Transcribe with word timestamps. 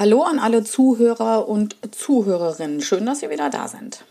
Hallo 0.00 0.22
an 0.22 0.38
alle 0.38 0.64
Zuhörer 0.64 1.46
und 1.46 1.76
Zuhörerinnen. 1.90 2.80
Schön, 2.80 3.04
dass 3.04 3.22
ihr 3.22 3.28
wieder 3.28 3.50
da 3.50 3.68
sind. 3.68 4.02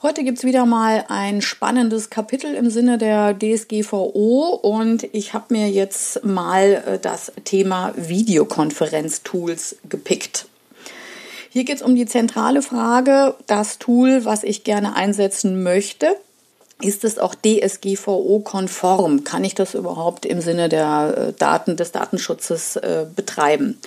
Heute 0.00 0.24
gibt 0.24 0.38
es 0.38 0.44
wieder 0.44 0.64
mal 0.64 1.04
ein 1.08 1.42
spannendes 1.42 2.08
Kapitel 2.08 2.54
im 2.54 2.70
Sinne 2.70 2.96
der 2.96 3.38
DSGVO 3.38 4.58
und 4.62 5.04
ich 5.12 5.34
habe 5.34 5.52
mir 5.52 5.68
jetzt 5.68 6.24
mal 6.24 6.82
äh, 6.86 6.98
das 6.98 7.32
Thema 7.44 7.92
Videokonferenztools 7.96 9.76
gepickt. 9.90 10.46
Hier 11.50 11.64
geht 11.64 11.76
es 11.76 11.82
um 11.82 11.94
die 11.94 12.06
zentrale 12.06 12.62
Frage, 12.62 13.34
das 13.46 13.78
Tool, 13.78 14.24
was 14.24 14.42
ich 14.42 14.64
gerne 14.64 14.96
einsetzen 14.96 15.62
möchte, 15.62 16.16
ist 16.84 17.02
es 17.02 17.18
auch 17.18 17.34
DSGVO-konform? 17.34 19.24
Kann 19.24 19.42
ich 19.42 19.54
das 19.54 19.74
überhaupt 19.74 20.26
im 20.26 20.42
Sinne 20.42 20.68
der 20.68 21.14
äh, 21.16 21.32
Daten, 21.32 21.76
des 21.76 21.92
Datenschutzes 21.92 22.76
äh, 22.76 23.06
betreiben? 23.14 23.78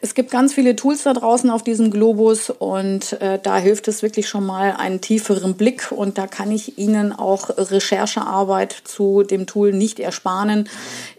Es 0.00 0.14
gibt 0.14 0.32
ganz 0.32 0.52
viele 0.52 0.74
Tools 0.74 1.04
da 1.04 1.12
draußen 1.12 1.48
auf 1.48 1.62
diesem 1.62 1.92
Globus 1.92 2.50
und 2.50 3.12
äh, 3.22 3.38
da 3.40 3.58
hilft 3.58 3.86
es 3.86 4.02
wirklich 4.02 4.28
schon 4.28 4.44
mal 4.44 4.72
einen 4.72 5.00
tieferen 5.00 5.54
Blick 5.54 5.92
und 5.92 6.18
da 6.18 6.26
kann 6.26 6.50
ich 6.50 6.76
Ihnen 6.78 7.12
auch 7.12 7.50
Recherchearbeit 7.56 8.74
zu 8.84 9.22
dem 9.22 9.46
Tool 9.46 9.72
nicht 9.72 10.00
ersparen. 10.00 10.68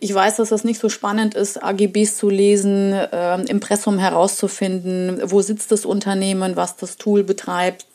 Ich 0.02 0.14
weiß, 0.14 0.36
dass 0.36 0.52
es 0.52 0.66
nicht 0.66 0.82
so 0.82 0.90
spannend 0.90 1.36
ist, 1.36 1.64
AGBs 1.64 2.18
zu 2.18 2.30
lesen, 2.30 2.92
äh, 2.92 3.42
Impressum 3.46 3.98
herauszufinden, 3.98 5.22
wo 5.24 5.42
sitzt 5.42 5.72
das 5.72 5.86
Unternehmen, 5.86 6.58
was 6.58 6.76
das 6.76 6.98
Tool 6.98 7.24
betreibt, 7.24 7.86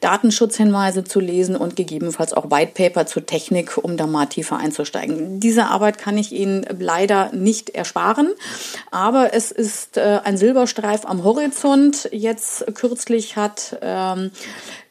Datenschutzhinweise 0.00 1.04
zu 1.04 1.20
lesen 1.20 1.56
und 1.56 1.76
gegebenenfalls 1.76 2.32
auch 2.32 2.50
White 2.50 2.72
Paper 2.74 3.06
zur 3.06 3.26
Technik, 3.26 3.76
um 3.76 3.96
da 3.96 4.06
mal 4.06 4.26
tiefer 4.26 4.56
einzusteigen. 4.56 5.40
Diese 5.40 5.66
Arbeit 5.66 5.98
kann 5.98 6.18
ich 6.18 6.32
Ihnen 6.32 6.66
leider 6.78 7.32
nicht 7.32 7.70
ersparen, 7.70 8.32
aber 8.90 9.34
es 9.34 9.50
ist 9.50 9.96
äh, 9.96 10.20
ein 10.24 10.36
Silberstreif 10.36 11.04
am 11.04 11.24
Horizont. 11.24 12.08
Jetzt 12.12 12.64
kürzlich 12.74 13.36
hat 13.36 13.78
ähm, 13.80 14.30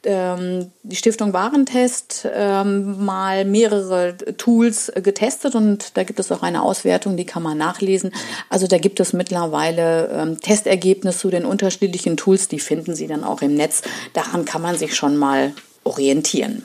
ähm, 0.06 0.72
die 0.84 0.96
Stiftung 0.96 1.34
Warentest 1.34 2.28
ähm, 2.34 3.04
mal 3.04 3.46
mehrere 3.46 4.16
Tools 4.38 4.92
getestet 4.96 5.56
und 5.56 5.98
da 5.98 6.04
gibt 6.04 6.20
es 6.20 6.32
auch 6.32 6.44
eine 6.44 6.62
Auswertung, 6.62 7.18
die 7.18 7.26
kann 7.26 7.44
man 7.44 7.58
nachlesen. 7.58 8.12
Also 8.50 8.68
da 8.68 8.78
gibt 8.78 9.00
es 9.00 9.14
mittlerweile 9.14 10.10
ähm, 10.10 10.40
Testergebnisse 10.40 11.20
zu 11.20 11.30
den 11.30 11.46
unterschiedlichen 11.46 12.18
Tools, 12.18 12.48
die 12.48 12.60
finden 12.60 12.96
Sie 12.96 13.08
dann 13.08 13.24
auch 13.24 13.42
im 13.42 13.56
Netz. 13.56 13.82
Daran 14.14 14.46
kann 14.46 14.62
man 14.62 14.78
sich 14.78 14.96
schon 14.96 15.16
mal 15.16 15.54
orientieren. 15.84 16.64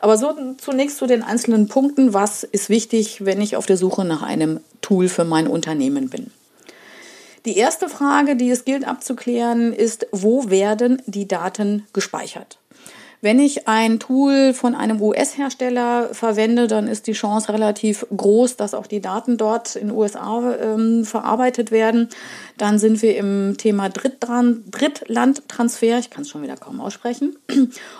Aber 0.00 0.18
so 0.18 0.34
zunächst 0.58 0.98
zu 0.98 1.06
den 1.06 1.22
einzelnen 1.22 1.68
Punkten. 1.68 2.12
Was 2.12 2.42
ist 2.44 2.68
wichtig, 2.68 3.24
wenn 3.24 3.40
ich 3.40 3.56
auf 3.56 3.66
der 3.66 3.76
Suche 3.76 4.04
nach 4.04 4.22
einem 4.22 4.60
Tool 4.82 5.08
für 5.08 5.24
mein 5.24 5.46
Unternehmen 5.46 6.10
bin? 6.10 6.30
Die 7.44 7.58
erste 7.58 7.90
Frage, 7.90 8.36
die 8.36 8.50
es 8.50 8.64
gilt 8.64 8.86
abzuklären, 8.86 9.72
ist, 9.72 10.06
wo 10.12 10.48
werden 10.48 11.02
die 11.06 11.28
Daten 11.28 11.86
gespeichert? 11.92 12.58
Wenn 13.24 13.38
ich 13.38 13.68
ein 13.68 14.00
Tool 14.00 14.52
von 14.52 14.74
einem 14.74 15.00
US-Hersteller 15.00 16.10
verwende, 16.12 16.66
dann 16.66 16.86
ist 16.86 17.06
die 17.06 17.14
Chance 17.14 17.54
relativ 17.54 18.04
groß, 18.14 18.56
dass 18.56 18.74
auch 18.74 18.86
die 18.86 19.00
Daten 19.00 19.38
dort 19.38 19.76
in 19.76 19.88
den 19.88 19.96
USA 19.96 20.54
ähm, 20.60 21.06
verarbeitet 21.06 21.70
werden. 21.70 22.10
Dann 22.58 22.78
sind 22.78 23.00
wir 23.00 23.16
im 23.16 23.56
Thema 23.56 23.88
Drittlandtransfer. 23.88 26.00
Ich 26.00 26.10
kann 26.10 26.24
es 26.24 26.28
schon 26.28 26.42
wieder 26.42 26.58
kaum 26.58 26.82
aussprechen. 26.82 27.34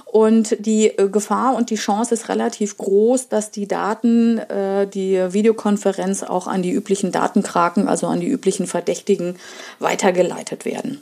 Und 0.05 0.56
die 0.58 0.89
äh, 0.89 1.08
Gefahr 1.08 1.56
und 1.56 1.70
die 1.70 1.77
Chance 1.77 2.12
ist 2.12 2.28
relativ 2.28 2.77
groß, 2.77 3.31
dass 3.31 3.50
die 3.50 3.66
Daten, 3.66 4.36
äh, 4.36 4.86
die 4.86 5.33
Videokonferenz 5.33 6.22
auch 6.22 6.47
an 6.47 6.61
die 6.61 6.72
üblichen 6.72 7.12
Datenkraken, 7.12 7.88
also 7.88 8.09
an 8.09 8.20
die 8.20 8.28
üblichen 8.28 8.66
Verdächtigen 8.66 9.36
weitergeleitet 9.78 10.66
werden. 10.66 11.00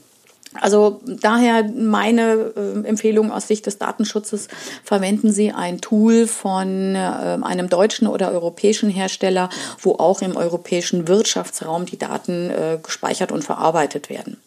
Also 0.61 1.01
daher 1.07 1.65
meine 1.65 2.53
äh, 2.57 2.87
Empfehlung 2.87 3.33
aus 3.33 3.49
Sicht 3.49 3.65
des 3.67 3.79
Datenschutzes, 3.79 4.49
verwenden 4.85 5.33
Sie 5.33 5.53
ein 5.53 5.81
Tool 5.81 6.27
von 6.27 6.95
äh, 6.95 6.99
einem 6.99 7.69
deutschen 7.69 8.07
oder 8.07 8.33
europäischen 8.33 8.91
Hersteller, 8.91 9.49
wo 9.79 9.93
auch 9.93 10.21
im 10.21 10.37
europäischen 10.37 11.09
Wirtschaftsraum 11.09 11.87
die 11.87 11.99
Daten 11.99 12.51
äh, 12.51 12.79
gespeichert 12.83 13.33
und 13.33 13.45
verarbeitet 13.45 14.11
werden. 14.11 14.42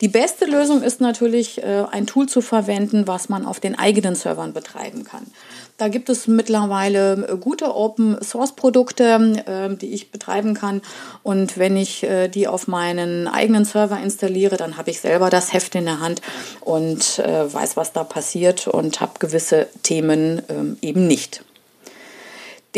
Die 0.00 0.08
beste 0.08 0.44
Lösung 0.44 0.82
ist 0.82 1.00
natürlich, 1.00 1.62
äh, 1.62 1.84
ein 1.90 2.06
Tool 2.06 2.28
zu 2.28 2.40
verwenden, 2.40 3.06
was 3.06 3.28
man 3.28 3.44
auf 3.44 3.60
den 3.60 3.78
eigenen 3.78 4.14
Servern 4.14 4.52
betreiben 4.52 5.04
kann. 5.04 5.26
Da 5.76 5.88
gibt 5.88 6.08
es 6.08 6.26
mittlerweile 6.26 7.28
äh, 7.28 7.36
gute 7.36 7.74
Open-Source-Produkte, 7.74 9.42
ähm, 9.46 9.78
die 9.78 9.92
ich 9.94 10.10
betreiben 10.10 10.54
kann. 10.54 10.82
Und 11.22 11.58
wenn 11.58 11.76
ich 11.76 12.02
äh, 12.04 12.28
die 12.28 12.48
auf 12.48 12.68
meinen 12.68 13.26
eigenen 13.28 13.64
Server 13.64 13.98
installiere, 14.00 14.56
dann 14.56 14.76
habe 14.76 14.90
ich 14.90 15.00
selber 15.00 15.30
das 15.30 15.52
Heft 15.52 15.74
in 15.74 15.84
der 15.84 16.00
Hand 16.00 16.20
und 16.60 17.18
weiß, 17.18 17.76
was 17.76 17.92
da 17.92 18.04
passiert 18.04 18.68
und 18.68 19.00
habe 19.00 19.12
gewisse 19.18 19.68
Themen 19.82 20.42
ähm, 20.48 20.76
eben 20.82 21.06
nicht. 21.06 21.42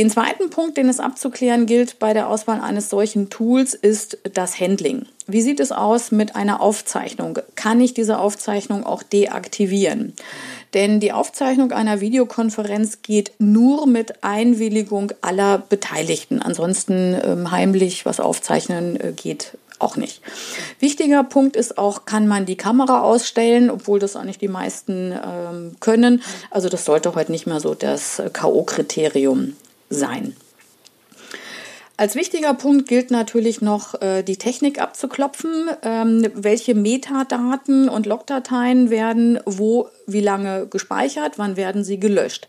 Den 0.01 0.09
zweiten 0.09 0.49
Punkt, 0.49 0.79
den 0.79 0.89
es 0.89 0.99
abzuklären 0.99 1.67
gilt 1.67 1.99
bei 1.99 2.15
der 2.15 2.31
Auswahl 2.31 2.63
eines 2.63 2.89
solchen 2.89 3.29
Tools, 3.29 3.75
ist 3.75 4.17
das 4.33 4.59
Handling. 4.59 5.05
Wie 5.27 5.43
sieht 5.43 5.61
es 5.61 5.73
aus 5.73 6.11
mit 6.11 6.37
einer 6.37 6.63
Aufzeichnung? 6.63 7.39
Kann 7.55 7.83
ich 7.83 7.93
diese 7.93 8.19
Aufzeichnung 8.19 8.87
auch 8.87 9.03
deaktivieren? 9.03 10.15
Denn 10.73 11.01
die 11.01 11.13
Aufzeichnung 11.13 11.73
einer 11.73 12.01
Videokonferenz 12.01 13.03
geht 13.03 13.33
nur 13.39 13.87
mit 13.87 14.25
Einwilligung 14.25 15.13
aller 15.21 15.59
Beteiligten. 15.59 16.41
Ansonsten 16.41 17.15
ähm, 17.23 17.51
heimlich 17.51 18.07
was 18.07 18.21
aufzeichnen 18.21 18.99
äh, 18.99 19.13
geht 19.13 19.59
auch 19.81 19.97
nicht. 19.97 20.23
Wichtiger 20.79 21.25
Punkt 21.25 21.57
ist 21.57 21.77
auch, 21.77 22.07
kann 22.07 22.27
man 22.27 22.47
die 22.47 22.57
Kamera 22.57 23.03
ausstellen, 23.03 23.69
obwohl 23.69 23.99
das 23.99 24.17
auch 24.17 24.25
nicht 24.25 24.41
die 24.41 24.49
meisten 24.49 25.13
ähm, 25.13 25.77
können. 25.79 26.23
Also 26.51 26.71
das 26.71 26.87
sollte 26.87 27.15
heute 27.15 27.33
nicht 27.33 27.47
mehr 27.47 27.61
so 27.61 27.75
das 27.75 28.19
äh, 28.19 28.31
KO-Kriterium 28.33 29.57
sein. 29.91 30.35
Als 32.01 32.15
wichtiger 32.15 32.55
Punkt 32.55 32.89
gilt 32.89 33.11
natürlich 33.11 33.61
noch, 33.61 34.01
äh, 34.01 34.23
die 34.23 34.39
Technik 34.39 34.81
abzuklopfen. 34.81 35.69
Ähm, 35.83 36.27
welche 36.33 36.75
Metadaten 36.75 37.91
und 37.91 38.07
Logdateien 38.07 38.89
werden 38.89 39.39
wo 39.45 39.91
wie 40.07 40.21
lange 40.21 40.67
gespeichert, 40.67 41.39
wann 41.39 41.57
werden 41.57 41.85
sie 41.85 42.01
gelöscht. 42.01 42.49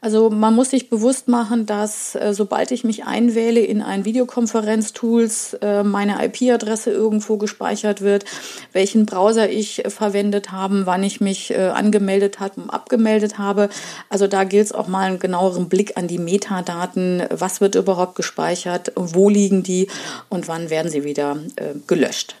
Also 0.00 0.30
man 0.30 0.54
muss 0.54 0.70
sich 0.70 0.90
bewusst 0.90 1.26
machen, 1.26 1.66
dass 1.66 2.14
äh, 2.14 2.32
sobald 2.32 2.70
ich 2.70 2.84
mich 2.84 3.04
einwähle 3.04 3.60
in 3.60 3.82
ein 3.82 4.04
Videokonferenztools, 4.04 5.54
äh, 5.54 5.82
meine 5.82 6.24
IP-Adresse 6.24 6.90
irgendwo 6.90 7.38
gespeichert 7.38 8.02
wird, 8.02 8.24
welchen 8.72 9.06
Browser 9.06 9.48
ich 9.48 9.82
verwendet 9.88 10.52
habe, 10.52 10.86
wann 10.86 11.02
ich 11.02 11.20
mich 11.20 11.50
äh, 11.50 11.68
angemeldet 11.68 12.40
habe 12.40 12.60
und 12.60 12.70
abgemeldet 12.70 13.38
habe. 13.38 13.68
Also 14.08 14.26
da 14.26 14.44
gilt 14.44 14.66
es 14.66 14.72
auch 14.72 14.86
mal 14.86 15.06
einen 15.06 15.18
genaueren 15.18 15.68
Blick 15.68 15.96
an 15.96 16.08
die 16.08 16.18
Metadaten. 16.18 17.22
Was 17.30 17.60
wird 17.60 17.74
überhaupt 17.74 18.14
gespeichert? 18.16 18.85
Wo 18.94 19.28
liegen 19.28 19.62
die? 19.62 19.88
Und 20.28 20.48
wann 20.48 20.70
werden 20.70 20.90
sie 20.90 21.04
wieder 21.04 21.38
äh, 21.56 21.74
gelöscht? 21.86 22.36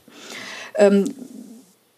Ähm, 0.76 1.06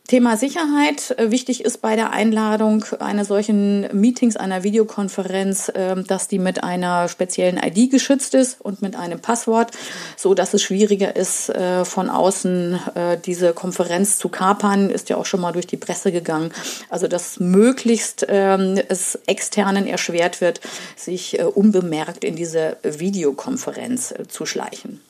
Thema 0.08 0.38
Sicherheit. 0.38 1.14
Äh, 1.18 1.30
wichtig 1.30 1.62
ist 1.66 1.82
bei 1.82 1.94
der 1.94 2.14
Einladung 2.14 2.82
einer 2.98 3.26
solchen 3.26 3.82
Meetings, 3.92 4.36
einer 4.36 4.62
Videokonferenz, 4.62 5.70
ähm, 5.74 6.06
dass 6.06 6.28
die 6.28 6.38
mit 6.38 6.64
einer 6.64 7.08
speziellen 7.08 7.58
ID 7.62 7.90
geschützt 7.90 8.32
ist 8.32 8.58
und 8.58 8.80
mit 8.80 8.96
einem 8.96 9.20
Passwort, 9.20 9.70
so 10.16 10.32
dass 10.32 10.54
es 10.54 10.62
schwieriger 10.62 11.14
ist, 11.14 11.50
äh, 11.50 11.84
von 11.84 12.08
außen 12.08 12.80
äh, 12.94 13.18
diese 13.18 13.52
Konferenz 13.52 14.16
zu 14.16 14.30
kapern. 14.30 14.88
Ist 14.88 15.10
ja 15.10 15.18
auch 15.18 15.26
schon 15.26 15.42
mal 15.42 15.52
durch 15.52 15.66
die 15.66 15.76
Presse 15.76 16.10
gegangen. 16.10 16.52
Also, 16.88 17.06
dass 17.06 17.38
möglichst 17.38 18.24
ähm, 18.30 18.80
es 18.88 19.18
Externen 19.26 19.86
erschwert 19.86 20.40
wird, 20.40 20.62
sich 20.96 21.38
unbemerkt 21.54 22.24
in 22.24 22.34
diese 22.34 22.78
Videokonferenz 22.82 24.14
zu 24.28 24.46
schleichen. 24.46 25.00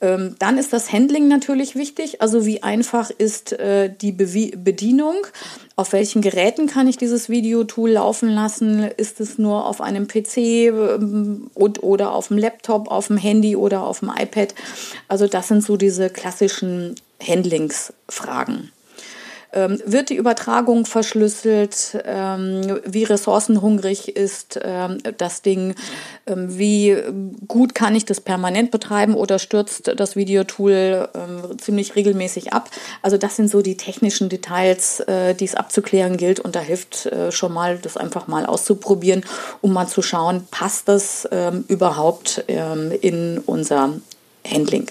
Ähm, 0.00 0.36
dann 0.38 0.58
ist 0.58 0.72
das 0.72 0.92
Handling 0.92 1.26
natürlich 1.28 1.74
wichtig. 1.74 2.22
Also 2.22 2.46
wie 2.46 2.62
einfach 2.62 3.10
ist 3.10 3.52
äh, 3.52 3.92
die 3.92 4.12
Be 4.12 4.52
Bedienung? 4.56 5.26
Auf 5.76 5.92
welchen 5.92 6.22
Geräten 6.22 6.68
kann 6.68 6.86
ich 6.86 6.96
dieses 6.96 7.28
Videotool 7.28 7.90
laufen 7.90 8.28
lassen? 8.28 8.84
Ist 8.96 9.20
es 9.20 9.38
nur 9.38 9.66
auf 9.66 9.80
einem 9.80 10.06
PC 10.06 10.36
ähm, 10.36 11.50
und, 11.54 11.82
oder 11.82 12.12
auf 12.12 12.28
dem 12.28 12.38
Laptop, 12.38 12.90
auf 12.90 13.08
dem 13.08 13.16
Handy 13.16 13.56
oder 13.56 13.82
auf 13.82 14.00
dem 14.00 14.12
iPad? 14.16 14.54
Also 15.08 15.26
das 15.26 15.48
sind 15.48 15.64
so 15.64 15.76
diese 15.76 16.10
klassischen 16.10 16.94
Handlingsfragen. 17.20 18.70
Ähm, 19.52 19.80
wird 19.86 20.10
die 20.10 20.16
Übertragung 20.16 20.84
verschlüsselt? 20.84 21.98
Ähm, 22.04 22.80
wie 22.84 23.04
ressourcenhungrig 23.04 24.14
ist 24.14 24.60
ähm, 24.62 24.98
das 25.16 25.40
Ding? 25.42 25.74
Ähm, 26.26 26.58
wie 26.58 26.96
gut 27.46 27.74
kann 27.74 27.94
ich 27.94 28.04
das 28.04 28.20
permanent 28.20 28.70
betreiben 28.70 29.14
oder 29.14 29.38
stürzt 29.38 29.92
das 29.96 30.16
Videotool 30.16 31.08
ähm, 31.14 31.58
ziemlich 31.58 31.96
regelmäßig 31.96 32.52
ab? 32.52 32.70
Also 33.00 33.16
das 33.16 33.36
sind 33.36 33.50
so 33.50 33.62
die 33.62 33.76
technischen 33.76 34.28
Details, 34.28 35.00
äh, 35.00 35.34
die 35.34 35.46
es 35.46 35.54
abzuklären 35.54 36.18
gilt 36.18 36.40
und 36.40 36.54
da 36.54 36.60
hilft 36.60 37.06
äh, 37.06 37.32
schon 37.32 37.54
mal, 37.54 37.78
das 37.78 37.96
einfach 37.96 38.26
mal 38.26 38.44
auszuprobieren, 38.44 39.24
um 39.62 39.72
mal 39.72 39.86
zu 39.86 40.02
schauen, 40.02 40.46
passt 40.50 40.88
das 40.88 41.26
ähm, 41.30 41.64
überhaupt 41.68 42.44
in 42.48 43.40
unser 43.46 43.94
Handling? 44.46 44.90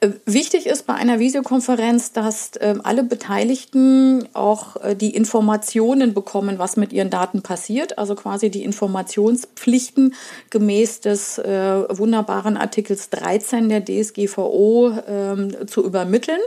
Äh, 0.00 0.10
wichtig 0.26 0.66
ist 0.66 0.86
bei 0.86 0.94
einer 0.94 1.18
Videokonferenz, 1.18 2.12
dass 2.12 2.56
äh, 2.56 2.74
alle 2.84 3.02
Beteiligten 3.02 4.28
auch 4.32 4.76
äh, 4.76 4.94
die 4.94 5.14
Informationen 5.14 6.14
bekommen, 6.14 6.58
was 6.58 6.76
mit 6.76 6.92
ihren 6.92 7.10
Daten 7.10 7.42
passiert. 7.42 7.98
Also 7.98 8.14
quasi 8.14 8.50
die 8.50 8.62
Informationspflichten 8.62 10.14
gemäß 10.50 11.00
des 11.00 11.38
äh, 11.38 11.98
wunderbaren 11.98 12.56
Artikels 12.56 13.10
13 13.10 13.68
der 13.68 13.84
DSGVO 13.84 14.92
ähm, 15.08 15.66
zu 15.66 15.84
übermitteln. 15.84 16.40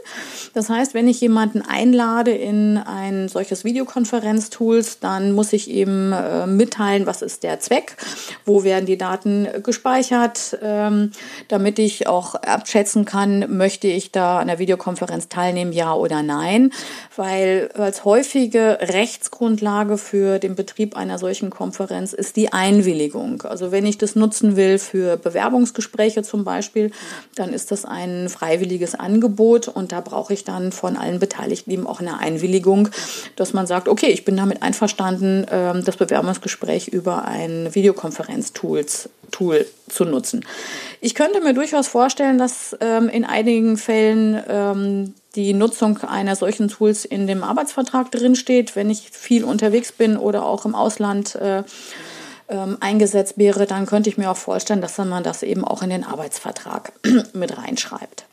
Das 0.54 0.70
heißt, 0.70 0.94
wenn 0.94 1.08
ich 1.08 1.20
jemanden 1.20 1.62
einlade 1.62 2.32
in 2.32 2.78
ein 2.78 3.28
solches 3.28 3.66
Videokonferenztools, 3.66 5.00
dann 5.00 5.34
muss 5.34 5.54
ich 5.54 5.70
eben 5.70 6.14
mitteilen, 6.56 7.06
was 7.06 7.22
ist 7.22 7.44
der 7.44 7.60
Zweck, 7.60 7.96
wo 8.46 8.64
werden 8.64 8.86
die 8.86 8.98
Daten 8.98 9.48
gespeichert, 9.64 10.58
ähm, 10.62 11.12
damit 11.48 11.80
ich 11.80 12.08
auch 12.08 12.36
abschätzen 12.36 13.06
kann, 13.06 13.41
möchte 13.50 13.88
ich 13.88 14.12
da 14.12 14.40
an 14.40 14.48
der 14.48 14.60
Videokonferenz 14.60 15.30
teilnehmen, 15.30 15.72
ja 15.72 15.94
oder 15.94 16.24
nein, 16.24 16.72
weil 17.16 17.70
als 17.76 18.04
häufige 18.06 18.80
Rechtsgrundlage 18.82 19.98
für 19.98 20.40
den 20.40 20.56
Betrieb 20.56 20.98
einer 20.98 21.18
solchen 21.18 21.50
Konferenz 21.50 22.14
ist 22.14 22.36
die 22.36 22.52
Einwilligung. 22.52 23.44
Also 23.44 23.72
wenn 23.72 23.86
ich 23.86 23.98
das 23.98 24.16
nutzen 24.16 24.56
will 24.56 24.78
für 24.80 25.18
Bewerbungsgespräche 25.18 26.24
zum 26.24 26.44
Beispiel, 26.44 26.92
dann 27.36 27.54
ist 27.54 27.72
das 27.72 27.86
ein 27.86 28.30
freiwilliges 28.30 28.96
Angebot 28.96 29.68
und 29.68 29.92
da 29.92 30.02
brauche 30.02 30.34
ich 30.34 30.44
dann 30.44 30.72
von 30.72 30.98
allen 30.98 31.20
Beteiligten 31.20 31.72
eben 31.72 31.88
auch 31.88 32.00
eine 32.00 32.20
Einwilligung, 32.20 32.90
dass 33.36 33.54
man 33.54 33.68
sagt, 33.68 33.88
okay, 33.88 34.08
ich 34.08 34.26
bin 34.26 34.36
damit 34.38 34.64
einverstanden, 34.64 35.46
ähm, 35.52 35.84
das 35.86 35.98
Bewerbungsgespräch 35.98 36.88
über 36.88 37.26
ein 37.26 37.74
Videokonferenztool 37.74 38.86
Tool 39.42 39.66
zu 39.90 40.06
nutzen. 40.06 40.46
Ich 41.00 41.16
könnte 41.16 41.42
mir 41.42 41.56
durchaus 41.56 41.88
vorstellen, 41.88 42.38
dass 42.38 42.78
ähm, 42.80 43.10
in 43.10 43.26
einigen 43.26 43.76
Fällen 43.76 44.40
ähm, 44.48 45.16
die 45.34 45.54
Nutzung 45.54 45.98
einer 46.04 46.36
solchen 46.36 46.68
Tools 46.68 47.06
in 47.06 47.26
dem 47.26 47.44
Arbeitsvertrag 47.44 48.12
drinsteht, 48.12 48.76
wenn 48.76 48.92
ich 48.92 49.10
viel 49.10 49.44
unterwegs 49.44 49.92
bin 49.92 50.16
oder 50.16 50.46
auch 50.46 50.66
im 50.66 50.76
Ausland 50.76 51.34
äh, 51.36 51.64
ähm, 52.50 52.78
eingesetzt 52.82 53.40
wäre, 53.40 53.66
dann 53.66 53.88
könnte 53.88 54.12
ich 54.12 54.18
mir 54.20 54.30
auch 54.30 54.38
vorstellen, 54.38 54.82
dass 54.82 55.00
man 55.00 55.24
das 55.24 55.42
eben 55.42 55.66
auch 55.66 55.82
in 55.82 55.90
den 55.90 56.04
Arbeitsvertrag 56.04 56.94
mit 57.34 57.58
reinschreibt. 57.58 58.26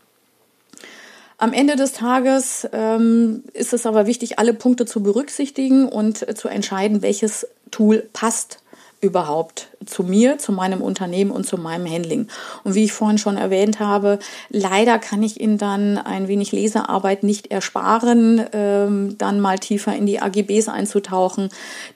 Am 1.39 1.55
Ende 1.55 1.77
des 1.77 1.93
Tages 1.93 2.69
ähm, 2.73 3.45
ist 3.55 3.73
es 3.73 3.87
aber 3.87 4.07
wichtig, 4.07 4.39
alle 4.39 4.53
Punkte 4.53 4.85
zu 4.85 5.03
berücksichtigen 5.03 5.89
und 5.89 6.37
zu 6.37 6.49
entscheiden, 6.49 7.01
welches 7.01 7.47
Tool 7.71 8.07
passt 8.13 8.59
überhaupt 9.01 9.69
zu 9.87 10.03
mir, 10.03 10.39
zu 10.39 10.53
meinem 10.53 10.83
Unternehmen 10.83 11.31
und 11.31 11.45
zu 11.45 11.57
meinem 11.57 11.91
Handling. 11.91 12.29
Und 12.65 12.75
wie 12.75 12.85
ich 12.85 12.93
vorhin 12.93 13.19
schon 13.19 13.37
erwähnt 13.37 13.79
habe, 13.79 14.19
leider 14.51 14.99
kann 14.99 15.23
ich 15.23 15.41
Ihnen 15.41 15.57
dann 15.57 15.99
ein 15.99 16.27
wenig 16.27 16.51
Lesearbeit 16.51 17.23
nicht 17.23 17.51
ersparen, 17.51 18.45
ähm, 18.53 19.17
dann 19.19 19.41
mal 19.41 19.59
tiefer 19.59 19.95
in 19.95 20.07
die 20.07 20.21
AGBs 20.21 20.69
einzutauchen, 20.69 21.51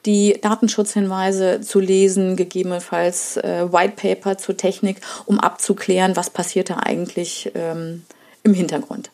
die 0.07 0.39
Datenschutzhinweise 0.41 1.61
zu 1.61 1.81
lesen, 1.81 2.37
gegebenenfalls 2.37 3.37
äh, 3.39 3.73
White 3.73 3.95
Paper 3.97 4.39
zur 4.39 4.57
Technik, 4.57 5.01
um 5.27 5.41
abzuklären, 5.41 6.15
was 6.15 6.31
passiert 6.31 6.71
da 6.71 6.77
eigentlich 6.77 7.51
ähm, 7.55 8.05
im 8.45 8.55
Hintergrund. 8.55 9.11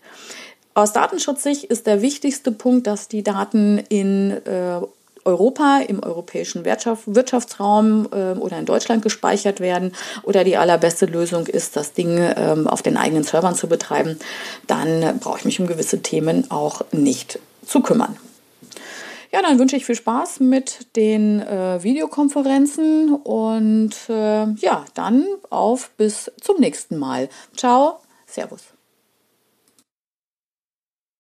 Aus 0.75 0.93
Datenschutzsicht 0.93 1.65
ist 1.65 1.89
der 1.89 2.03
wichtigste 2.03 2.53
Punkt, 2.53 2.87
dass 2.87 3.09
die 3.09 3.25
Daten 3.25 3.79
in 3.89 4.31
äh, 4.47 4.81
Europa, 5.29 5.81
im 5.87 6.03
europäischen 6.03 6.65
Wirtschaft, 6.65 7.03
Wirtschaftsraum 7.07 8.09
äh, 8.13 8.33
oder 8.39 8.59
in 8.59 8.65
Deutschland 8.65 9.03
gespeichert 9.03 9.61
werden 9.61 9.93
oder 10.23 10.43
die 10.43 10.57
allerbeste 10.57 11.05
Lösung 11.05 11.47
ist, 11.47 11.77
das 11.77 11.93
Ding 11.93 12.19
ähm, 12.19 12.67
auf 12.67 12.81
den 12.81 12.97
eigenen 12.97 13.25
Servern 13.25 13.55
zu 13.55 13.69
betreiben, 13.69 14.19
dann 14.67 15.19
brauche 15.21 15.39
ich 15.39 15.45
mich 15.45 15.61
um 15.61 15.67
gewisse 15.67 16.01
Themen 16.01 16.51
auch 16.51 16.81
nicht 16.93 17.39
zu 17.67 17.81
kümmern. 17.81 18.17
Ja, 19.31 19.43
dann 19.43 19.59
wünsche 19.59 19.77
ich 19.77 19.85
viel 19.85 19.95
Spaß 19.95 20.41
mit 20.41 20.97
den 20.97 21.43
äh, 21.43 21.83
Videokonferenzen 21.83 23.15
und 23.15 23.95
äh, 24.09 24.47
ja, 24.55 24.87
dann 24.95 25.27
auf 25.51 25.91
bis 25.99 26.33
zum 26.41 26.59
nächsten 26.59 26.97
Mal. 26.97 27.29
Ciao, 27.55 27.99
Servus. 28.27 28.78